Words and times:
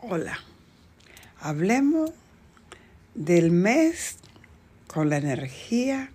Hola, 0.00 0.38
hablemos 1.40 2.12
del 3.16 3.50
mes 3.50 4.18
con 4.86 5.10
la 5.10 5.16
energía 5.16 6.12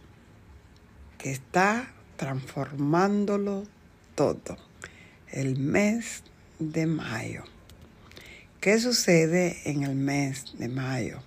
que 1.17 1.33
está 1.33 1.92
transformándolo 2.16 3.66
todo, 4.16 4.58
el 5.27 5.59
mes 5.59 6.24
de 6.59 6.85
mayo. 6.85 7.43
¿Qué 8.61 8.80
sucede 8.80 9.59
en 9.66 9.84
el 9.84 9.95
mes 9.95 10.57
de 10.57 10.70
mayo? 10.70 11.21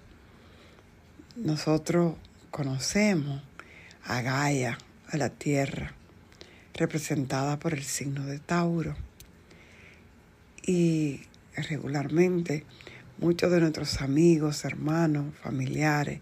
Nosotros 1.36 2.14
conocemos 2.50 3.42
a 4.02 4.22
Gaia, 4.22 4.78
a 5.08 5.18
la 5.18 5.28
Tierra, 5.28 5.92
representada 6.72 7.58
por 7.58 7.74
el 7.74 7.84
signo 7.84 8.24
de 8.24 8.38
Tauro. 8.38 8.96
Y 10.66 11.20
regularmente 11.62 12.64
muchos 13.18 13.50
de 13.50 13.60
nuestros 13.60 14.00
amigos, 14.02 14.64
hermanos, 14.64 15.34
familiares 15.42 16.20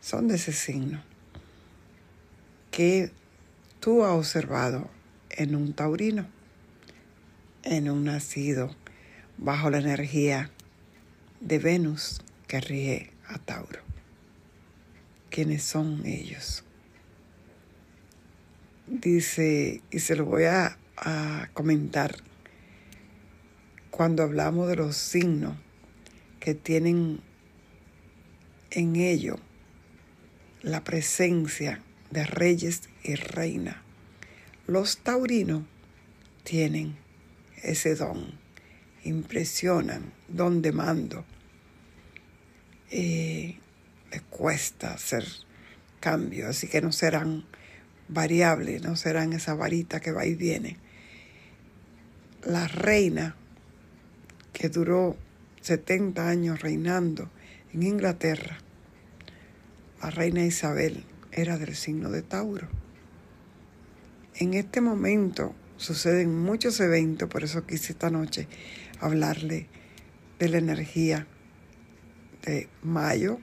son 0.00 0.28
de 0.28 0.36
ese 0.36 0.52
signo 0.52 1.02
que 2.70 3.10
tú 3.80 4.04
has 4.04 4.12
observado 4.12 4.90
en 5.30 5.56
un 5.56 5.72
taurino, 5.72 6.26
en 7.62 7.90
un 7.90 8.04
nacido 8.04 8.74
bajo 9.38 9.70
la 9.70 9.78
energía 9.78 10.50
de 11.40 11.58
Venus 11.58 12.20
que 12.46 12.60
rige 12.60 13.12
a 13.26 13.38
Tauro. 13.38 13.80
¿Quiénes 15.30 15.62
son 15.62 16.04
ellos? 16.06 16.64
Dice, 18.86 19.82
y 19.90 19.98
se 19.98 20.16
lo 20.16 20.24
voy 20.24 20.44
a, 20.44 20.78
a 20.96 21.48
comentar 21.52 22.16
cuando 23.96 24.24
hablamos 24.24 24.68
de 24.68 24.76
los 24.76 24.94
signos 24.94 25.56
que 26.38 26.54
tienen 26.54 27.20
en 28.70 28.96
ello 28.96 29.38
la 30.60 30.84
presencia 30.84 31.80
de 32.10 32.26
reyes 32.26 32.90
y 33.04 33.14
reinas, 33.14 33.76
los 34.66 34.98
taurinos 34.98 35.62
tienen 36.44 36.98
ese 37.62 37.94
don, 37.94 38.38
impresionan, 39.02 40.12
don 40.28 40.60
de 40.60 40.72
mando. 40.72 41.24
Les 42.90 43.56
cuesta 44.28 44.92
hacer 44.92 45.24
cambios, 46.00 46.50
así 46.50 46.68
que 46.68 46.82
no 46.82 46.92
serán 46.92 47.46
variables, 48.08 48.82
no 48.82 48.94
serán 48.94 49.32
esa 49.32 49.54
varita 49.54 50.00
que 50.00 50.12
va 50.12 50.26
y 50.26 50.34
viene. 50.34 50.76
La 52.44 52.68
reina 52.68 53.36
que 54.56 54.70
duró 54.70 55.18
70 55.60 56.26
años 56.26 56.62
reinando 56.62 57.28
en 57.74 57.82
Inglaterra, 57.82 58.56
la 60.00 60.08
reina 60.08 60.46
Isabel 60.46 61.04
era 61.30 61.58
del 61.58 61.74
signo 61.74 62.10
de 62.10 62.22
Tauro. 62.22 62.66
En 64.34 64.54
este 64.54 64.80
momento 64.80 65.54
suceden 65.76 66.38
muchos 66.38 66.80
eventos, 66.80 67.28
por 67.28 67.44
eso 67.44 67.66
quise 67.66 67.92
esta 67.92 68.08
noche 68.08 68.48
hablarle 68.98 69.66
de 70.38 70.48
la 70.48 70.56
energía 70.56 71.26
de 72.46 72.70
Mayo 72.82 73.38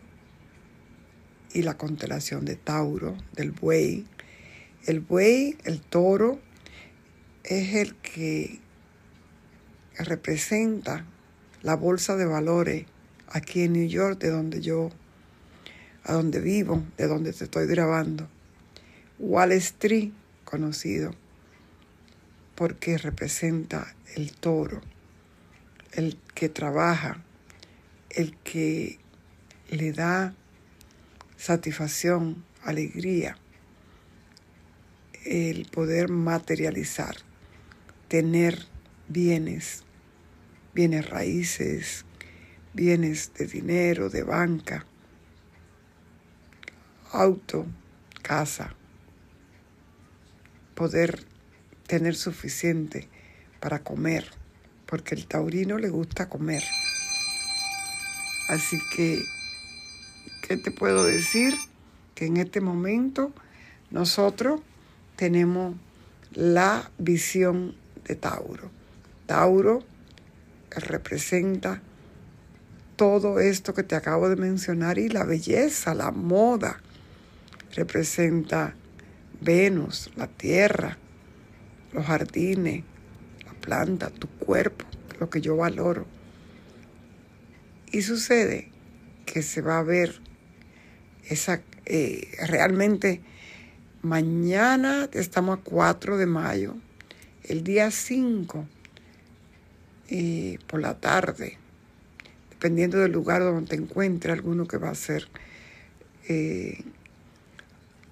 y 1.54 1.62
la 1.62 1.78
constelación 1.78 2.44
de 2.44 2.56
Tauro, 2.56 3.16
del 3.34 3.52
buey. 3.52 4.08
El 4.88 5.00
buey, 5.00 5.58
el 5.64 5.80
toro, 5.80 6.40
es 7.44 7.76
el 7.76 7.94
que 7.98 8.63
representa 9.98 11.06
la 11.62 11.76
bolsa 11.76 12.16
de 12.16 12.26
valores 12.26 12.86
aquí 13.30 13.64
en 13.64 13.74
New 13.74 13.88
York, 13.88 14.20
de 14.20 14.30
donde 14.30 14.62
yo, 14.62 14.90
a 16.04 16.14
donde 16.14 16.40
vivo, 16.40 16.84
de 16.98 17.08
donde 17.08 17.34
te 17.34 17.46
estoy 17.46 17.68
grabando. 17.68 18.28
Wall 19.20 19.52
Street, 19.54 20.12
conocido 20.44 21.14
porque 22.56 22.98
representa 22.98 23.96
el 24.16 24.32
toro, 24.34 24.82
el 25.92 26.18
que 26.36 26.50
trabaja, 26.50 27.24
el 28.10 28.36
que 28.38 29.00
le 29.70 29.92
da 29.92 30.36
satisfacción, 31.38 32.44
alegría, 32.64 33.38
el 35.26 35.66
poder 35.66 36.10
materializar, 36.10 37.16
tener 38.08 38.66
bienes, 39.08 39.83
bienes 40.74 41.10
raíces, 41.10 42.06
bienes 42.74 43.34
de 43.36 43.46
dinero, 43.46 44.10
de 44.10 44.24
banca, 44.24 44.86
auto, 47.12 47.66
casa, 48.22 48.76
poder 50.74 51.24
tener 51.86 52.16
suficiente 52.16 53.08
para 53.60 53.84
comer, 53.84 54.26
porque 54.88 55.16
el 55.16 55.28
taurino 55.28 55.78
le 55.78 55.90
gusta 55.90 56.28
comer. 56.28 56.64
Así 58.50 58.80
que, 58.96 59.24
¿qué 60.48 60.58
te 60.58 60.72
puedo 60.72 61.06
decir? 61.06 61.54
Que 62.16 62.26
en 62.26 62.38
este 62.38 62.62
momento 62.62 63.32
nosotros 63.92 64.62
tenemos 65.16 65.76
la 66.34 66.90
visión 66.98 67.76
de 68.06 68.16
Tauro. 68.16 68.72
Tauro 69.28 69.84
representa 70.76 71.82
todo 72.96 73.40
esto 73.40 73.74
que 73.74 73.84
te 73.84 73.96
acabo 73.96 74.30
de 74.30 74.36
mencionar 74.36 74.98
y 74.98 75.10
la 75.10 75.24
belleza, 75.24 75.94
la 75.94 76.12
moda. 76.12 76.82
Representa 77.76 78.76
Venus, 79.42 80.12
la 80.16 80.28
tierra, 80.28 80.98
los 81.92 82.06
jardines, 82.06 82.84
la 83.46 83.54
planta, 83.54 84.10
tu 84.10 84.28
cuerpo, 84.28 84.86
lo 85.20 85.30
que 85.30 85.42
yo 85.42 85.58
valoro. 85.58 86.06
Y 87.92 88.02
sucede 88.04 88.70
que 89.26 89.42
se 89.42 89.62
va 89.62 89.80
a 89.80 89.84
ver 89.84 90.22
esa, 91.28 91.62
eh, 91.86 92.30
realmente 92.48 93.22
mañana 94.02 95.10
estamos 95.14 95.60
a 95.60 95.62
4 95.62 96.18
de 96.18 96.26
mayo, 96.26 96.76
el 97.44 97.64
día 97.64 97.92
5 97.92 98.68
y 100.10 100.58
por 100.60 100.82
la 100.82 101.00
tarde, 101.00 101.58
dependiendo 102.50 102.98
del 102.98 103.12
lugar 103.12 103.42
donde 103.42 103.70
te 103.70 103.76
encuentres, 103.76 104.34
alguno 104.34 104.68
que 104.68 104.78
va 104.78 104.90
a 104.90 104.96
ser 104.96 105.28
eh, 106.28 106.84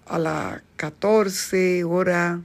a 0.05 0.19
las 0.19 0.61
14 0.75 1.83
horas, 1.83 2.41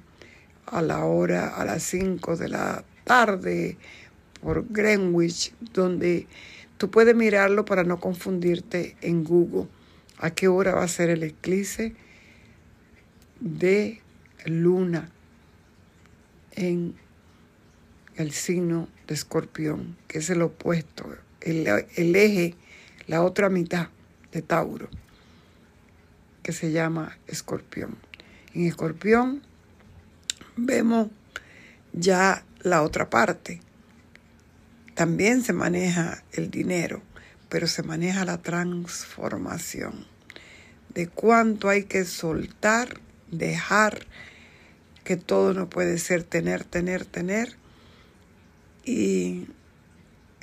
a 0.67 0.83
la 0.83 1.05
hora, 1.05 1.49
a 1.49 1.65
las 1.65 1.83
5 1.85 2.37
de 2.37 2.49
la 2.49 2.85
tarde, 3.05 3.77
por 4.41 4.67
Greenwich, 4.69 5.53
donde 5.73 6.27
tú 6.79 6.91
puedes 6.91 7.15
mirarlo 7.15 7.65
para 7.65 7.85
no 7.85 7.99
confundirte 7.99 8.97
en 9.01 9.25
Google. 9.25 9.69
¿A 10.19 10.31
qué 10.31 10.49
hora 10.49 10.75
va 10.75 10.85
a 10.85 10.89
ser 10.89 11.11
el 11.11 11.23
eclipse 11.23 11.95
de 13.41 14.01
luna 14.45 15.11
en 16.53 16.95
el 18.17 18.33
signo 18.33 18.89
de 19.07 19.15
escorpión, 19.15 19.97
que 20.09 20.19
es 20.19 20.31
el 20.31 20.43
opuesto, 20.43 21.15
el, 21.41 22.17
eje, 22.17 22.55
la 23.07 23.23
otra 23.23 23.49
mitad 23.49 23.89
de 24.33 24.43
Tauro, 24.43 24.89
que 26.43 26.53
se 26.53 26.73
llama 26.73 27.17
escorpión. 27.27 27.97
En 28.55 28.67
escorpión 28.67 29.43
vemos 30.57 31.09
ya 31.93 32.45
la 32.61 32.83
otra 32.83 33.11
parte. 33.11 33.61
También 34.95 35.43
se 35.43 35.53
maneja 35.53 36.25
el 36.33 36.51
dinero, 36.51 37.03
pero 37.49 37.67
se 37.67 37.83
maneja 37.83 38.25
la 38.25 38.39
transformación 38.39 40.07
de 40.97 41.09
cuánto 41.09 41.69
hay 41.69 41.85
que 41.85 42.07
soltar, 42.07 43.01
dejar, 43.31 44.07
que 45.05 45.19
todo 45.19 45.53
no 45.53 45.69
puede 45.69 45.99
ser 45.99 46.25
tener, 46.25 46.65
tener, 46.65 47.05
tener, 47.05 47.57
y 48.87 49.49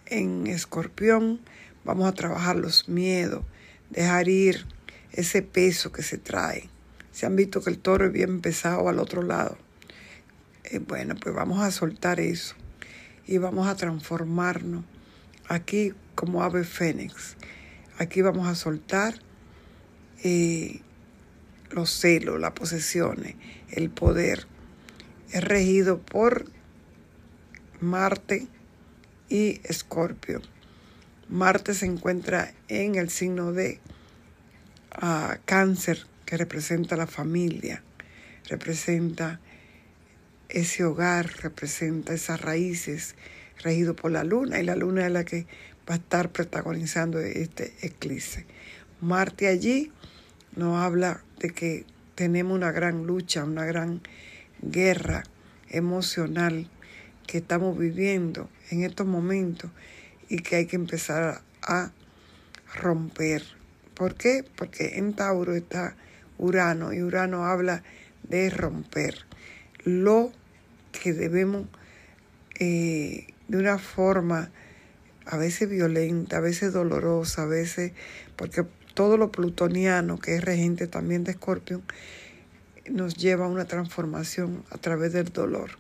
en 0.06 0.46
escorpión 0.46 1.40
vamos 1.84 2.08
a 2.08 2.12
trabajar 2.12 2.58
los 2.58 2.88
miedos, 2.88 3.44
dejar 3.90 4.28
ir 4.28 4.68
ese 5.14 5.42
peso 5.42 5.92
que 5.92 6.04
se 6.04 6.18
trae. 6.18 6.70
Se 7.12 7.26
han 7.26 7.36
visto 7.36 7.62
que 7.62 7.70
el 7.70 7.80
toro 7.80 8.06
es 8.06 8.12
bien 8.12 8.42
pesado 8.42 8.90
al 8.90 9.00
otro 9.00 9.24
lado. 9.24 9.58
Eh, 10.66 10.80
bueno, 10.80 11.16
pues 11.16 11.34
vamos 11.34 11.62
a 11.62 11.72
soltar 11.72 12.20
eso 12.20 12.56
y 13.26 13.38
vamos 13.38 13.68
a 13.68 13.76
transformarnos 13.76 14.84
aquí 15.48 15.94
como 16.16 16.44
ave 16.44 16.64
fénix. 16.64 17.38
Aquí 17.98 18.22
vamos 18.22 18.48
a 18.48 18.56
soltar 18.56 19.16
eh, 20.24 20.82
los 21.70 21.92
celos, 21.92 22.40
las 22.40 22.52
posesiones, 22.52 23.36
el 23.70 23.90
poder. 23.90 24.48
Es 25.32 25.44
regido 25.44 26.00
por 26.00 26.46
Marte 27.84 28.48
y 29.28 29.60
Escorpio. 29.66 30.42
Marte 31.28 31.74
se 31.74 31.86
encuentra 31.86 32.54
en 32.70 32.96
el 32.96 33.10
signo 33.10 33.52
de 33.52 33.82
uh, 35.02 35.36
cáncer, 35.44 36.06
que 36.26 36.38
representa 36.38 36.96
la 36.96 37.08
familia, 37.08 37.84
representa 38.48 39.42
ese 40.48 40.86
hogar, 40.86 41.30
representa 41.42 42.14
esas 42.14 42.40
raíces, 42.40 43.16
regido 43.62 43.96
por 43.96 44.12
la 44.12 44.24
luna, 44.24 44.62
y 44.62 44.64
la 44.64 44.78
luna 44.78 45.06
es 45.06 45.12
la 45.12 45.26
que 45.26 45.46
va 45.90 45.96
a 45.96 45.98
estar 45.98 46.30
protagonizando 46.30 47.20
este 47.20 47.74
eclipse. 47.82 48.46
Marte 49.02 49.48
allí 49.48 49.92
nos 50.56 50.78
habla 50.78 51.22
de 51.40 51.50
que 51.50 51.86
tenemos 52.16 52.56
una 52.56 52.72
gran 52.72 53.06
lucha, 53.06 53.44
una 53.44 53.66
gran 53.66 54.02
guerra 54.62 55.24
emocional 55.70 56.70
que 57.28 57.40
estamos 57.40 57.78
viviendo 57.78 58.50
en 58.70 58.84
estos 58.84 59.08
momentos 59.08 59.70
y 60.30 60.38
que 60.38 60.58
hay 60.58 60.66
que 60.66 60.76
empezar 60.76 61.42
a 61.62 61.92
romper. 62.76 63.44
¿Por 63.94 64.16
qué? 64.16 64.44
Porque 64.56 64.98
en 64.98 65.14
Tauro 65.14 65.56
está 65.56 65.96
Urano 66.38 66.94
y 66.94 67.02
Urano 67.02 67.46
habla 67.46 67.84
de 68.24 68.50
romper 68.50 69.26
lo 69.84 70.32
que 70.92 71.14
debemos 71.14 71.68
eh, 72.60 73.28
de 73.48 73.58
una 73.58 73.78
forma 73.78 74.52
a 75.26 75.38
veces 75.38 75.70
violenta, 75.70 76.38
a 76.38 76.42
veces 76.42 76.74
dolorosa, 76.74 77.44
a 77.44 77.46
veces 77.46 77.94
porque 78.36 78.66
todo 78.94 79.18
lo 79.18 79.32
plutoniano 79.32 80.20
que 80.20 80.36
es 80.36 80.44
regente 80.44 80.88
también 80.88 81.24
de 81.24 81.32
Escorpio 81.32 81.82
nos 82.90 83.16
lleva 83.16 83.46
a 83.46 83.50
una 83.50 83.66
transformación 83.66 84.64
a 84.70 84.78
través 84.78 85.14
del 85.14 85.32
dolor, 85.32 85.72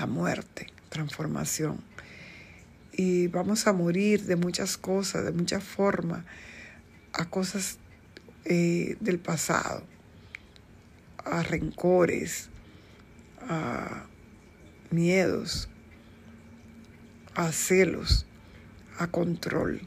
la 0.00 0.06
muerte, 0.06 0.66
transformación. 0.88 1.84
Y 2.90 3.26
vamos 3.26 3.66
a 3.66 3.74
morir 3.74 4.24
de 4.24 4.34
muchas 4.34 4.78
cosas, 4.78 5.26
de 5.26 5.32
muchas 5.32 5.62
formas, 5.62 6.24
a 7.12 7.28
cosas 7.28 7.78
eh, 8.46 8.96
del 9.00 9.18
pasado, 9.18 9.84
a 11.22 11.42
rencores, 11.42 12.48
a 13.46 14.06
miedos, 14.90 15.68
a 17.34 17.52
celos, 17.52 18.24
a 18.98 19.06
control. 19.08 19.82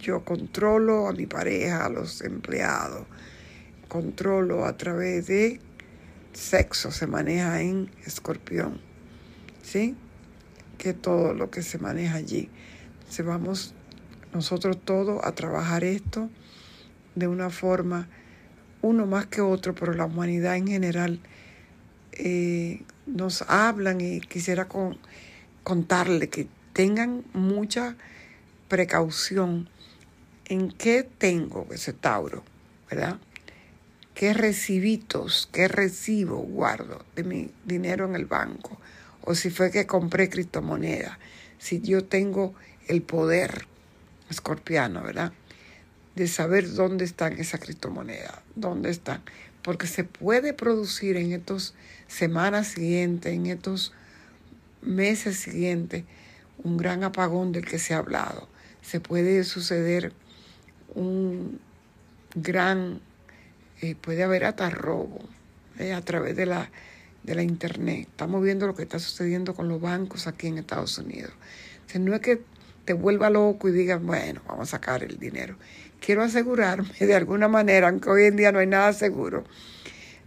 Yo 0.00 0.22
controlo 0.22 1.08
a 1.08 1.12
mi 1.14 1.26
pareja, 1.26 1.86
a 1.86 1.88
los 1.88 2.20
empleados, 2.20 3.06
controlo 3.88 4.66
a 4.66 4.76
través 4.76 5.28
de 5.28 5.60
sexo, 6.34 6.90
se 6.90 7.06
maneja 7.06 7.62
en 7.62 7.90
escorpión, 8.04 8.89
¿sí? 9.62 9.94
Que 10.78 10.92
todo 10.94 11.34
lo 11.34 11.50
que 11.50 11.62
se 11.62 11.78
maneja 11.78 12.16
allí. 12.16 12.48
Entonces 13.00 13.26
vamos 13.26 13.74
nosotros 14.32 14.78
todos 14.84 15.24
a 15.24 15.32
trabajar 15.32 15.84
esto 15.84 16.30
de 17.14 17.26
una 17.26 17.50
forma, 17.50 18.08
uno 18.82 19.06
más 19.06 19.26
que 19.26 19.40
otro, 19.40 19.74
pero 19.74 19.92
la 19.94 20.06
humanidad 20.06 20.56
en 20.56 20.68
general 20.68 21.20
eh, 22.12 22.82
nos 23.06 23.42
hablan 23.42 24.00
y 24.00 24.20
quisiera 24.20 24.68
contarle 25.62 26.28
que 26.28 26.46
tengan 26.72 27.24
mucha 27.32 27.96
precaución 28.68 29.68
en 30.46 30.70
qué 30.70 31.02
tengo 31.02 31.66
ese 31.72 31.92
Tauro, 31.92 32.42
¿verdad? 32.90 33.18
¿Qué 34.14 34.34
recibitos, 34.34 35.48
qué 35.52 35.68
recibo 35.68 36.36
guardo 36.36 37.04
de 37.16 37.24
mi 37.24 37.50
dinero 37.64 38.06
en 38.06 38.14
el 38.14 38.26
banco? 38.26 38.78
O 39.22 39.34
si 39.34 39.50
fue 39.50 39.70
que 39.70 39.86
compré 39.86 40.28
criptomonedas. 40.28 41.18
Si 41.58 41.80
yo 41.80 42.04
tengo 42.04 42.54
el 42.88 43.02
poder 43.02 43.66
escorpiano, 44.30 45.02
¿verdad? 45.02 45.32
De 46.14 46.26
saber 46.26 46.72
dónde 46.72 47.04
están 47.04 47.38
esas 47.38 47.60
criptomonedas, 47.60 48.40
dónde 48.54 48.90
están. 48.90 49.22
Porque 49.62 49.86
se 49.86 50.04
puede 50.04 50.54
producir 50.54 51.16
en 51.16 51.32
estas 51.32 51.74
semanas 52.08 52.68
siguientes, 52.68 53.32
en 53.32 53.46
estos 53.46 53.92
meses 54.82 55.36
siguientes, 55.36 56.04
un 56.62 56.76
gran 56.76 57.04
apagón 57.04 57.52
del 57.52 57.66
que 57.66 57.78
se 57.78 57.94
ha 57.94 57.98
hablado. 57.98 58.48
Se 58.82 59.00
puede 59.00 59.44
suceder 59.44 60.12
un 60.94 61.60
gran, 62.34 63.00
eh, 63.82 63.94
puede 63.94 64.22
haber 64.22 64.44
hasta 64.44 64.70
robo 64.70 65.20
eh, 65.78 65.92
a 65.92 66.00
través 66.02 66.36
de 66.36 66.46
la, 66.46 66.70
de 67.22 67.34
la 67.34 67.42
internet. 67.42 68.08
Estamos 68.10 68.42
viendo 68.42 68.66
lo 68.66 68.74
que 68.74 68.82
está 68.82 68.98
sucediendo 68.98 69.54
con 69.54 69.68
los 69.68 69.80
bancos 69.80 70.26
aquí 70.26 70.46
en 70.46 70.58
Estados 70.58 70.98
Unidos. 70.98 71.32
no 71.98 72.14
es 72.14 72.20
que 72.20 72.42
te 72.84 72.92
vuelva 72.92 73.30
loco 73.30 73.68
y 73.68 73.72
digas, 73.72 74.02
bueno, 74.02 74.40
vamos 74.46 74.68
a 74.68 74.70
sacar 74.72 75.02
el 75.02 75.18
dinero. 75.18 75.56
Quiero 76.00 76.22
asegurarme 76.22 76.88
de 76.98 77.14
alguna 77.14 77.48
manera, 77.48 77.88
aunque 77.88 78.10
hoy 78.10 78.24
en 78.24 78.36
día 78.36 78.52
no 78.52 78.58
hay 78.58 78.66
nada 78.66 78.92
seguro, 78.92 79.44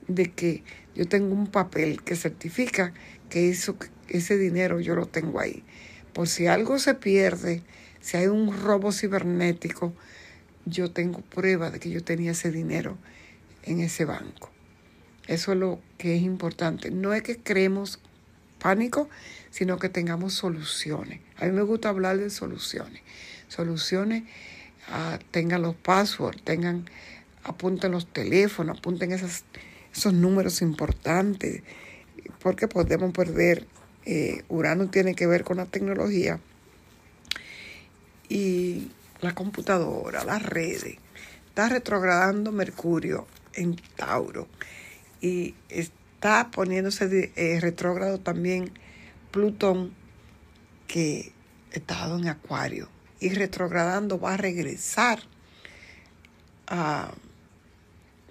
de 0.07 0.31
que 0.31 0.63
yo 0.95 1.07
tengo 1.07 1.33
un 1.33 1.47
papel 1.47 2.03
que 2.03 2.15
certifica 2.15 2.93
que 3.29 3.49
eso, 3.49 3.75
ese 4.07 4.37
dinero 4.37 4.79
yo 4.79 4.95
lo 4.95 5.07
tengo 5.07 5.39
ahí. 5.39 5.63
Por 6.13 6.27
si 6.27 6.45
algo 6.45 6.77
se 6.77 6.93
pierde, 6.93 7.63
si 7.99 8.17
hay 8.17 8.27
un 8.27 8.55
robo 8.61 8.91
cibernético, 8.91 9.93
yo 10.65 10.91
tengo 10.91 11.21
prueba 11.21 11.71
de 11.71 11.79
que 11.79 11.89
yo 11.89 12.03
tenía 12.03 12.31
ese 12.31 12.51
dinero 12.51 12.97
en 13.63 13.79
ese 13.79 14.05
banco. 14.05 14.52
Eso 15.27 15.53
es 15.53 15.57
lo 15.57 15.79
que 15.97 16.15
es 16.15 16.21
importante. 16.21 16.91
No 16.91 17.13
es 17.13 17.23
que 17.23 17.37
creemos 17.37 17.99
pánico, 18.59 19.09
sino 19.51 19.77
que 19.77 19.89
tengamos 19.89 20.33
soluciones. 20.33 21.21
A 21.37 21.45
mí 21.45 21.51
me 21.51 21.61
gusta 21.61 21.89
hablar 21.89 22.17
de 22.17 22.29
soluciones. 22.29 23.01
Soluciones, 23.47 24.23
ah, 24.89 25.19
tengan 25.31 25.61
los 25.61 25.75
passwords, 25.75 26.41
tengan, 26.43 26.89
apunten 27.43 27.91
los 27.91 28.07
teléfonos, 28.07 28.79
apunten 28.79 29.11
esos 29.11 30.13
números 30.13 30.61
importantes, 30.61 31.61
porque 32.39 32.67
podemos 32.67 33.13
perder 33.13 33.67
eh, 34.05 34.43
Urano 34.49 34.89
tiene 34.89 35.15
que 35.15 35.27
ver 35.27 35.43
con 35.43 35.57
la 35.57 35.65
tecnología 35.65 36.39
y 38.27 38.91
la 39.21 39.33
computadora, 39.33 40.25
las 40.25 40.43
redes. 40.43 40.97
Está 41.47 41.69
retrogradando 41.69 42.51
Mercurio 42.51 43.27
en 43.53 43.75
Tauro 43.95 44.47
y 45.23 45.55
está 45.69 46.51
poniéndose 46.51 47.31
eh, 47.37 47.59
retrógrado 47.61 48.19
también 48.19 48.73
Plutón 49.31 49.93
que 50.85 51.31
estado 51.71 52.19
en 52.19 52.27
Acuario 52.27 52.89
y 53.21 53.29
retrogradando 53.29 54.19
va 54.19 54.33
a 54.33 54.37
regresar 54.37 55.19
a 56.67 57.13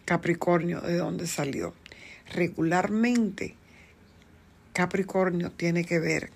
Capricornio 0.04 0.82
de 0.82 0.98
donde 0.98 1.26
salió. 1.26 1.74
Regularmente 2.30 3.56
Capricornio 4.74 5.50
tiene 5.50 5.86
que 5.86 5.98
ver 5.98 6.30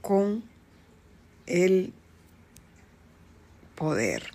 con 0.00 0.42
el 1.46 1.92
poder, 3.76 4.32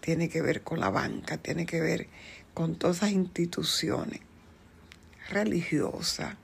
tiene 0.00 0.28
que 0.28 0.42
ver 0.42 0.62
con 0.62 0.80
la 0.80 0.90
banca, 0.90 1.38
tiene 1.38 1.64
que 1.64 1.80
ver 1.80 2.08
con 2.58 2.74
todas 2.74 2.96
esas 2.96 3.12
instituciones 3.12 4.18
religiosas, 5.30 6.34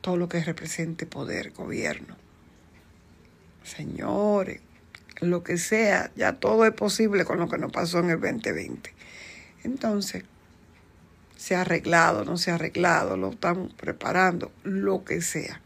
todo 0.00 0.16
lo 0.16 0.28
que 0.28 0.42
represente 0.42 1.06
poder, 1.06 1.52
gobierno. 1.52 2.16
Señores, 3.62 4.62
lo 5.20 5.44
que 5.44 5.58
sea, 5.58 6.10
ya 6.16 6.32
todo 6.40 6.66
es 6.66 6.74
posible 6.74 7.24
con 7.24 7.38
lo 7.38 7.48
que 7.48 7.56
nos 7.56 7.70
pasó 7.70 8.00
en 8.00 8.10
el 8.10 8.20
2020. 8.20 8.92
Entonces, 9.62 10.24
se 11.36 11.54
ha 11.54 11.60
arreglado, 11.60 12.24
no 12.24 12.36
se 12.36 12.50
ha 12.50 12.56
arreglado, 12.56 13.16
lo 13.16 13.30
están 13.30 13.68
preparando, 13.76 14.50
lo 14.64 15.04
que 15.04 15.22
sea. 15.22 15.60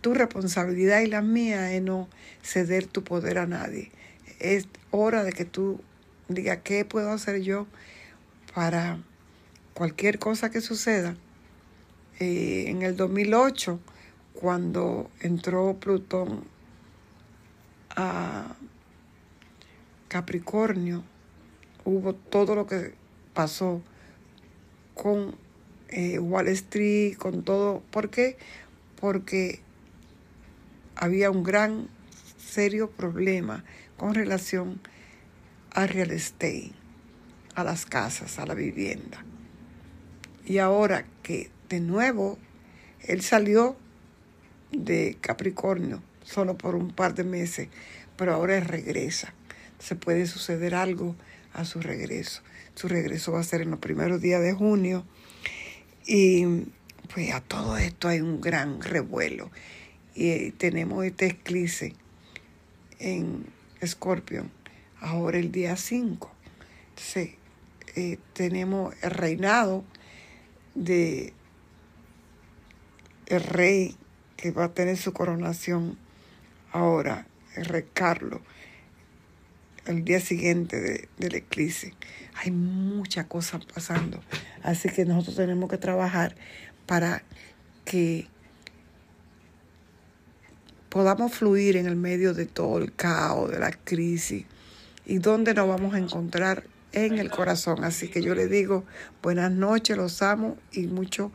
Tu 0.00 0.14
responsabilidad 0.14 1.02
y 1.02 1.06
la 1.06 1.22
mía 1.22 1.72
es 1.72 1.80
no 1.80 2.08
ceder 2.42 2.88
tu 2.88 3.04
poder 3.04 3.38
a 3.38 3.46
nadie. 3.46 3.92
Es 4.40 4.66
hora 4.90 5.22
de 5.22 5.32
que 5.32 5.44
tú 5.44 5.80
digas 6.26 6.58
qué 6.64 6.84
puedo 6.84 7.12
hacer 7.12 7.40
yo 7.42 7.68
para 8.54 8.98
cualquier 9.74 10.18
cosa 10.18 10.50
que 10.50 10.60
suceda. 10.60 11.16
Eh, 12.18 12.64
en 12.68 12.82
el 12.82 12.96
2008, 12.96 13.80
cuando 14.34 15.10
entró 15.20 15.76
Plutón 15.80 16.44
a 17.96 18.54
Capricornio, 20.08 21.02
hubo 21.84 22.14
todo 22.14 22.54
lo 22.54 22.66
que 22.66 22.94
pasó 23.32 23.82
con 24.94 25.34
eh, 25.88 26.18
Wall 26.18 26.48
Street, 26.48 27.16
con 27.16 27.42
todo. 27.42 27.82
¿Por 27.90 28.10
qué? 28.10 28.36
Porque 29.00 29.60
había 30.96 31.30
un 31.30 31.42
gran, 31.42 31.88
serio 32.50 32.90
problema 32.90 33.64
con 33.96 34.14
relación 34.14 34.80
al 35.70 35.88
real 35.88 36.10
estate, 36.10 36.72
a 37.54 37.64
las 37.64 37.86
casas, 37.86 38.38
a 38.38 38.46
la 38.46 38.54
vivienda. 38.54 39.24
Y 40.44 40.58
ahora 40.58 41.04
que 41.22 41.50
de 41.68 41.80
nuevo 41.80 42.38
él 43.02 43.22
salió 43.22 43.76
de 44.72 45.16
Capricornio 45.20 46.02
solo 46.24 46.56
por 46.56 46.74
un 46.74 46.90
par 46.90 47.14
de 47.14 47.24
meses 47.24 47.68
pero 48.20 48.34
ahora 48.34 48.60
regresa. 48.60 49.32
Se 49.78 49.96
puede 49.96 50.26
suceder 50.26 50.74
algo 50.74 51.16
a 51.54 51.64
su 51.64 51.80
regreso. 51.80 52.42
Su 52.74 52.86
regreso 52.86 53.32
va 53.32 53.40
a 53.40 53.44
ser 53.44 53.62
en 53.62 53.70
los 53.70 53.78
primeros 53.78 54.20
días 54.20 54.42
de 54.42 54.52
junio. 54.52 55.06
Y 56.06 56.44
pues 57.14 57.32
a 57.32 57.40
todo 57.40 57.78
esto 57.78 58.08
hay 58.08 58.20
un 58.20 58.42
gran 58.42 58.82
revuelo. 58.82 59.50
Y 60.14 60.50
tenemos 60.50 61.02
este 61.06 61.28
eclipse 61.28 61.94
en 62.98 63.46
Escorpio, 63.80 64.44
ahora 65.00 65.38
el 65.38 65.50
día 65.50 65.74
5. 65.76 66.30
Entonces, 66.90 67.30
eh, 67.96 68.18
tenemos 68.32 68.94
el 69.02 69.10
reinado 69.10 69.84
de 70.74 71.32
el 73.26 73.42
rey 73.42 73.96
que 74.36 74.50
va 74.50 74.64
a 74.64 74.74
tener 74.74 74.96
su 74.96 75.12
coronación 75.12 75.98
ahora, 76.72 77.26
el 77.56 77.64
rey 77.64 77.84
Carlos, 77.92 78.40
el 79.86 80.04
día 80.04 80.20
siguiente 80.20 81.08
del 81.18 81.34
eclipse. 81.34 81.94
Hay 82.34 82.50
muchas 82.50 83.26
cosas 83.26 83.64
pasando, 83.66 84.20
así 84.62 84.88
que 84.88 85.04
nosotros 85.04 85.36
tenemos 85.36 85.70
que 85.70 85.78
trabajar 85.78 86.34
para 86.86 87.22
que 87.84 88.26
podamos 90.88 91.32
fluir 91.32 91.76
en 91.76 91.86
el 91.86 91.96
medio 91.96 92.34
de 92.34 92.46
todo 92.46 92.78
el 92.78 92.92
caos, 92.94 93.50
de 93.50 93.58
la 93.58 93.70
crisis, 93.70 94.44
y 95.06 95.18
dónde 95.18 95.54
nos 95.54 95.68
vamos 95.68 95.94
a 95.94 95.98
encontrar 95.98 96.64
en 96.92 97.18
el 97.18 97.30
corazón. 97.30 97.84
Así 97.84 98.08
que 98.08 98.22
yo 98.22 98.34
le 98.34 98.46
digo 98.48 98.84
buenas 99.22 99.52
noches, 99.52 99.96
los 99.96 100.22
amo 100.22 100.56
y 100.72 100.86
mucho 100.86 101.32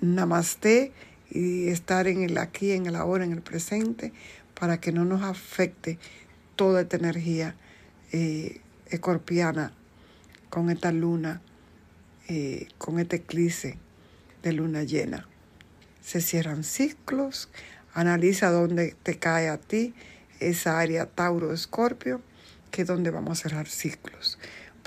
namaste 0.00 0.92
y 1.30 1.68
estar 1.68 2.06
en 2.06 2.22
el 2.22 2.38
aquí, 2.38 2.72
en 2.72 2.86
el 2.86 2.96
ahora, 2.96 3.24
en 3.24 3.32
el 3.32 3.42
presente, 3.42 4.12
para 4.58 4.80
que 4.80 4.92
no 4.92 5.04
nos 5.04 5.22
afecte 5.22 5.98
toda 6.54 6.82
esta 6.82 6.96
energía 6.96 7.56
eh, 8.12 8.60
escorpiana 8.86 9.72
con 10.48 10.70
esta 10.70 10.92
luna, 10.92 11.42
eh, 12.28 12.68
con 12.78 12.98
este 12.98 13.16
eclipse 13.16 13.78
de 14.42 14.52
luna 14.52 14.84
llena. 14.84 15.28
Se 16.00 16.20
cierran 16.20 16.64
ciclos, 16.64 17.48
analiza 17.92 18.50
dónde 18.50 18.94
te 19.02 19.18
cae 19.18 19.48
a 19.48 19.58
ti 19.58 19.94
esa 20.40 20.78
área 20.78 21.06
Tauro-Escorpio, 21.06 22.20
que 22.70 22.82
es 22.82 22.88
donde 22.88 23.10
vamos 23.10 23.38
a 23.38 23.42
cerrar 23.42 23.66
ciclos. 23.68 24.38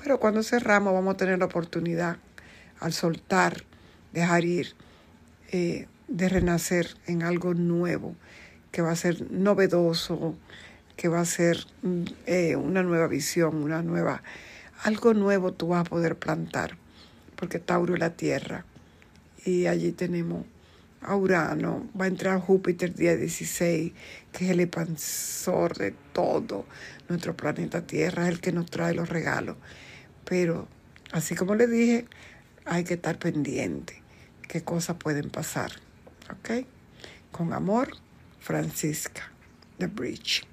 Pero 0.09 0.19
cuando 0.19 0.41
cerramos 0.41 0.91
vamos 0.91 1.13
a 1.13 1.17
tener 1.17 1.37
la 1.37 1.45
oportunidad 1.45 2.17
al 2.79 2.93
soltar, 2.93 3.63
dejar 4.11 4.43
ir, 4.43 4.73
eh, 5.51 5.85
de 6.07 6.29
renacer 6.29 6.97
en 7.05 7.21
algo 7.21 7.53
nuevo, 7.53 8.15
que 8.71 8.81
va 8.81 8.89
a 8.89 8.95
ser 8.95 9.31
novedoso, 9.31 10.33
que 10.97 11.09
va 11.09 11.19
a 11.19 11.25
ser 11.25 11.63
mm, 11.83 12.03
eh, 12.25 12.55
una 12.55 12.81
nueva 12.81 13.05
visión, 13.05 13.57
una 13.57 13.83
nueva, 13.83 14.23
algo 14.81 15.13
nuevo 15.13 15.53
tú 15.53 15.67
vas 15.67 15.81
a 15.81 15.83
poder 15.83 16.15
plantar, 16.15 16.75
porque 17.35 17.59
Tauro 17.59 17.93
es 17.93 17.99
la 17.99 18.09
tierra 18.09 18.65
y 19.45 19.67
allí 19.67 19.91
tenemos 19.91 20.43
a 21.01 21.15
Urano, 21.15 21.87
va 21.95 22.05
a 22.05 22.07
entrar 22.07 22.39
Júpiter 22.39 22.95
día 22.95 23.15
16, 23.15 23.93
que 24.31 24.45
es 24.45 24.49
el 24.49 24.61
expansor 24.61 25.77
de 25.77 25.93
todo 26.13 26.65
nuestro 27.09 27.37
planeta 27.37 27.85
Tierra, 27.85 28.23
es 28.23 28.29
el 28.29 28.41
que 28.41 28.51
nos 28.51 28.71
trae 28.71 28.95
los 28.95 29.07
regalos. 29.07 29.55
Pero, 30.29 30.67
así 31.11 31.33
como 31.35 31.55
le 31.55 31.65
dije, 31.65 32.05
hay 32.65 32.83
que 32.83 32.93
estar 32.93 33.17
pendiente 33.17 34.03
qué 34.47 34.63
cosas 34.63 34.97
pueden 34.97 35.31
pasar. 35.31 35.71
¿Ok? 36.31 36.65
Con 37.31 37.51
amor, 37.51 37.89
Francisca, 38.39 39.31
The 39.79 39.87
Bridge. 39.87 40.45